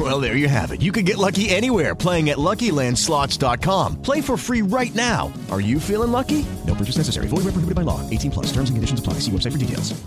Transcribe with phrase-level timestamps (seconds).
[0.00, 0.80] Well, there you have it.
[0.80, 4.00] You can get lucky anywhere playing at LuckyLandSlots.com.
[4.00, 5.32] Play for free right now.
[5.50, 6.46] Are you feeling lucky?
[6.66, 7.26] No purchase necessary.
[7.26, 8.08] Void where prohibited by law.
[8.08, 8.46] 18 plus.
[8.46, 9.14] Terms and conditions apply.
[9.14, 10.00] See website for details.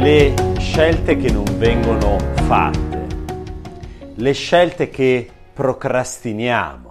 [0.00, 3.06] le scelte che non vengono fatte,
[4.14, 6.87] le scelte che procrastiniamo,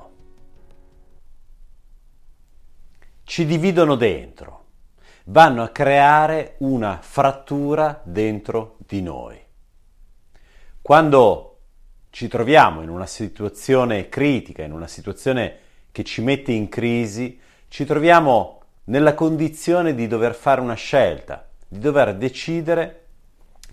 [3.38, 4.66] ci dividono dentro,
[5.26, 9.40] vanno a creare una frattura dentro di noi.
[10.82, 11.60] Quando
[12.10, 15.56] ci troviamo in una situazione critica, in una situazione
[15.92, 21.78] che ci mette in crisi, ci troviamo nella condizione di dover fare una scelta, di
[21.78, 23.06] dover decidere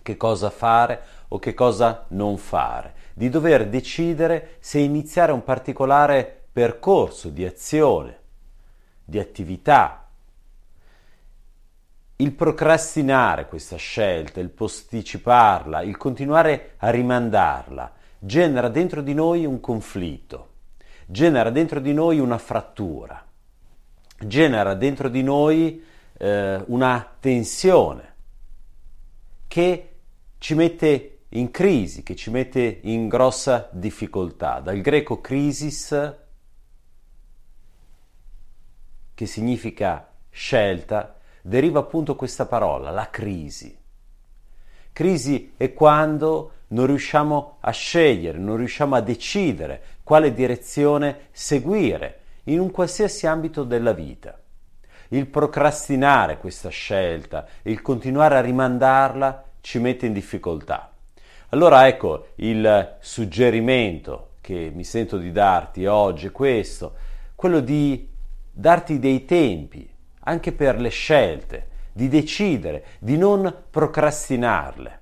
[0.02, 6.48] che cosa fare o che cosa non fare, di dover decidere se iniziare un particolare
[6.52, 8.23] percorso di azione,
[9.04, 10.08] di attività.
[12.16, 19.60] Il procrastinare questa scelta, il posticiparla, il continuare a rimandarla, genera dentro di noi un
[19.60, 20.50] conflitto,
[21.06, 23.24] genera dentro di noi una frattura,
[24.18, 25.84] genera dentro di noi
[26.16, 28.14] eh, una tensione
[29.48, 29.88] che
[30.38, 34.60] ci mette in crisi, che ci mette in grossa difficoltà.
[34.60, 36.16] Dal greco crisis,
[39.14, 43.76] che significa scelta, deriva appunto questa parola, la crisi.
[44.92, 52.60] Crisi è quando non riusciamo a scegliere, non riusciamo a decidere quale direzione seguire in
[52.60, 54.38] un qualsiasi ambito della vita.
[55.08, 60.90] Il procrastinare questa scelta, il continuare a rimandarla ci mette in difficoltà.
[61.50, 66.94] Allora ecco il suggerimento che mi sento di darti oggi questo,
[67.34, 68.12] quello di
[68.54, 75.00] darti dei tempi anche per le scelte, di decidere, di non procrastinarle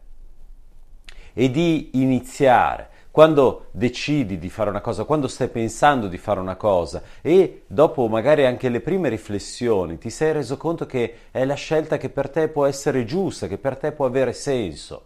[1.32, 2.88] e di iniziare.
[3.10, 8.08] Quando decidi di fare una cosa, quando stai pensando di fare una cosa e dopo
[8.08, 12.30] magari anche le prime riflessioni ti sei reso conto che è la scelta che per
[12.30, 15.04] te può essere giusta, che per te può avere senso,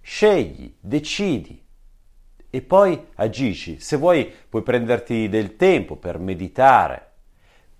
[0.00, 1.60] scegli, decidi
[2.48, 3.80] e poi agisci.
[3.80, 7.09] Se vuoi puoi prenderti del tempo per meditare,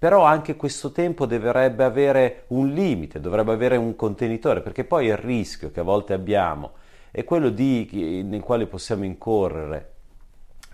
[0.00, 5.18] però anche questo tempo dovrebbe avere un limite, dovrebbe avere un contenitore, perché poi il
[5.18, 6.72] rischio che a volte abbiamo
[7.10, 9.92] è quello di, nel quale possiamo incorrere,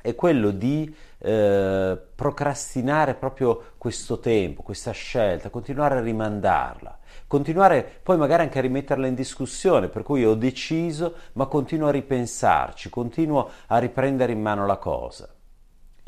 [0.01, 8.17] è quello di eh, procrastinare proprio questo tempo, questa scelta, continuare a rimandarla, continuare poi
[8.19, 13.51] magari anche a rimetterla in discussione, per cui ho deciso ma continuo a ripensarci, continuo
[13.67, 15.36] a riprendere in mano la cosa.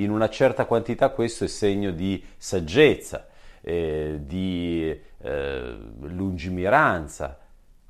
[0.01, 3.27] In una certa quantità questo è segno di saggezza,
[3.61, 7.37] eh, di eh, lungimiranza,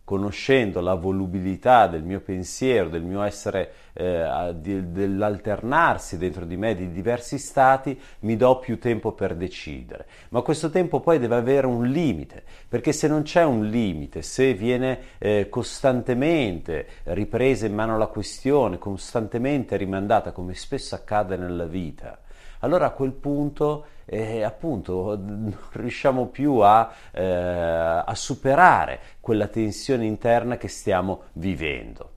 [0.08, 6.74] conoscendo la volubilità del mio pensiero, del mio essere, eh, di, dell'alternarsi dentro di me
[6.74, 10.06] di diversi stati, mi do più tempo per decidere.
[10.30, 14.54] Ma questo tempo poi deve avere un limite, perché se non c'è un limite, se
[14.54, 22.18] viene eh, costantemente ripresa in mano la questione, costantemente rimandata, come spesso accade nella vita,
[22.60, 30.06] allora a quel punto eh, appunto non riusciamo più a, eh, a superare quella tensione
[30.06, 32.10] interna che stiamo vivendo.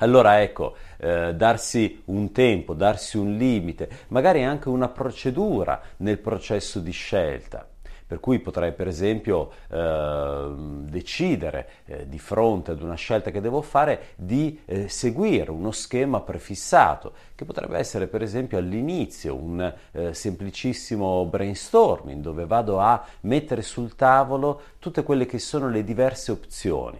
[0.00, 6.78] Allora ecco, eh, darsi un tempo, darsi un limite, magari anche una procedura nel processo
[6.78, 7.66] di scelta.
[8.08, 13.60] Per cui potrei per esempio eh, decidere eh, di fronte ad una scelta che devo
[13.60, 20.14] fare di eh, seguire uno schema prefissato, che potrebbe essere per esempio all'inizio un eh,
[20.14, 26.98] semplicissimo brainstorming dove vado a mettere sul tavolo tutte quelle che sono le diverse opzioni.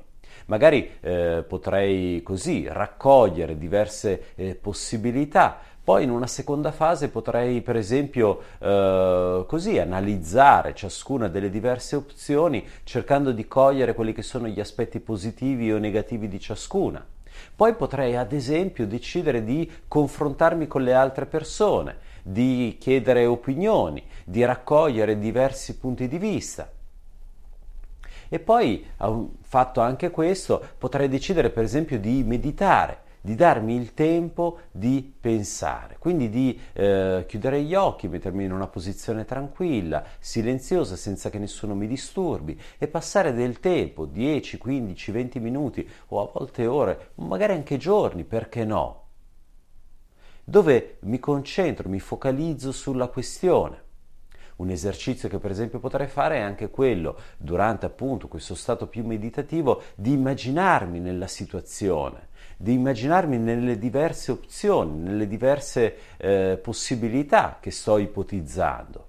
[0.48, 7.74] Magari eh, potrei così raccogliere diverse eh, possibilità, poi in una seconda fase potrei per
[7.74, 14.60] esempio eh, così analizzare ciascuna delle diverse opzioni cercando di cogliere quelli che sono gli
[14.60, 17.02] aspetti positivi o negativi di ciascuna.
[17.56, 24.44] Poi potrei ad esempio decidere di confrontarmi con le altre persone, di chiedere opinioni, di
[24.44, 26.70] raccogliere diversi punti di vista.
[28.28, 28.84] E poi,
[29.40, 35.96] fatto anche questo, potrei decidere per esempio di meditare di darmi il tempo di pensare,
[35.98, 41.74] quindi di eh, chiudere gli occhi, mettermi in una posizione tranquilla, silenziosa, senza che nessuno
[41.74, 47.52] mi disturbi e passare del tempo, 10, 15, 20 minuti o a volte ore, magari
[47.52, 49.08] anche giorni, perché no?
[50.42, 53.84] Dove mi concentro, mi focalizzo sulla questione
[54.56, 59.04] un esercizio che per esempio potrei fare è anche quello, durante appunto questo stato più
[59.04, 62.27] meditativo, di immaginarmi nella situazione,
[62.60, 69.06] di immaginarmi nelle diverse opzioni, nelle diverse eh, possibilità che sto ipotizzando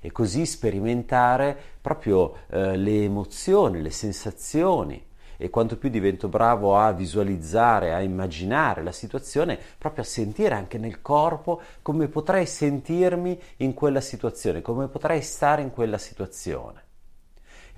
[0.00, 5.04] e così sperimentare proprio eh, le emozioni, le sensazioni
[5.36, 10.78] e quanto più divento bravo a visualizzare, a immaginare la situazione, proprio a sentire anche
[10.78, 16.88] nel corpo come potrei sentirmi in quella situazione, come potrei stare in quella situazione.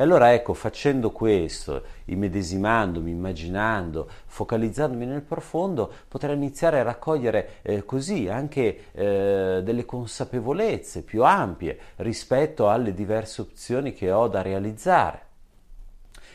[0.03, 7.85] E allora ecco, facendo questo, immedesimandomi, immaginando, focalizzandomi nel profondo, potrei iniziare a raccogliere eh,
[7.85, 15.27] così anche eh, delle consapevolezze più ampie rispetto alle diverse opzioni che ho da realizzare.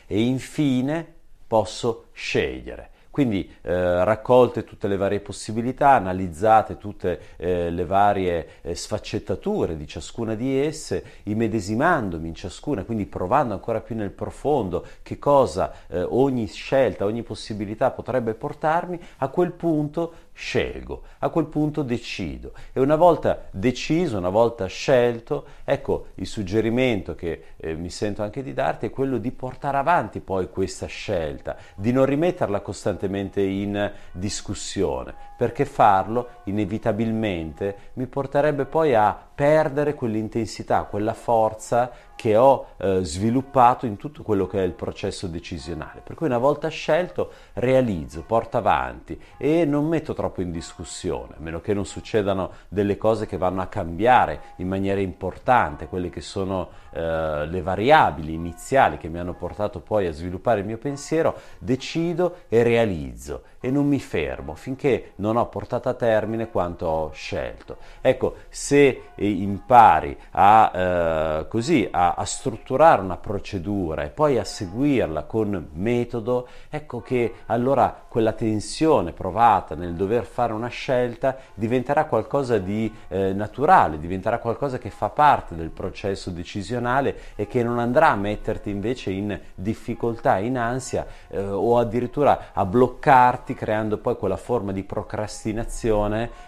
[0.06, 1.06] E infine
[1.46, 2.97] posso scegliere.
[3.18, 9.88] Quindi eh, raccolte tutte le varie possibilità, analizzate tutte eh, le varie eh, sfaccettature di
[9.88, 16.00] ciascuna di esse, immedesimandomi in ciascuna, quindi provando ancora più nel profondo che cosa eh,
[16.00, 22.52] ogni scelta, ogni possibilità potrebbe portarmi, a quel punto scelgo, a quel punto decido.
[22.72, 28.44] E una volta deciso, una volta scelto, ecco il suggerimento che eh, mi sento anche
[28.44, 33.92] di darti è quello di portare avanti poi questa scelta, di non rimetterla costantemente in
[34.12, 42.98] discussione, perché farlo inevitabilmente mi porterebbe poi a perdere quell'intensità, quella forza che ho eh,
[43.04, 46.00] sviluppato in tutto quello che è il processo decisionale.
[46.02, 51.40] Per cui una volta scelto realizzo, porto avanti e non metto troppo in discussione, a
[51.40, 56.20] meno che non succedano delle cose che vanno a cambiare in maniera importante, quelle che
[56.20, 61.36] sono eh, le variabili iniziali che mi hanno portato poi a sviluppare il mio pensiero,
[61.60, 67.10] decido e realizzo e non mi fermo finché non ho portato a termine quanto ho
[67.12, 67.76] scelto.
[68.00, 75.24] Ecco, se impari a eh, così a, a, strutturare una procedura e poi a seguirla
[75.24, 82.58] con metodo, ecco che allora quella tensione provata nel dover fare una scelta diventerà qualcosa
[82.58, 88.10] di eh, naturale, diventerà qualcosa che fa parte del processo decisionale e che non andrà
[88.10, 94.36] a metterti invece in difficoltà, in ansia eh, o addirittura a bloccarti creando poi quella
[94.36, 95.17] forma di procrastinazione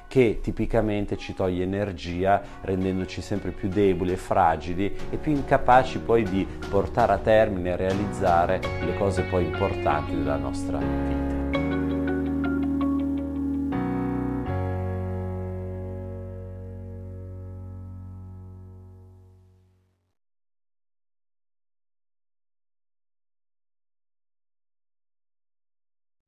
[0.07, 6.23] che tipicamente ci toglie energia rendendoci sempre più deboli e fragili e più incapaci poi
[6.25, 11.40] di portare a termine e realizzare le cose poi importanti della nostra vita.